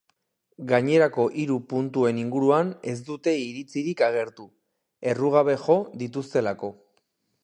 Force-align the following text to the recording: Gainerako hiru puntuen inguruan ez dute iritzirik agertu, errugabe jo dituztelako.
Gainerako 0.69 1.25
hiru 1.41 1.57
puntuen 1.73 2.21
inguruan 2.21 2.71
ez 2.91 2.95
dute 3.09 3.33
iritzirik 3.41 4.01
agertu, 4.07 4.47
errugabe 5.13 5.57
jo 5.67 5.77
dituztelako. 6.05 6.73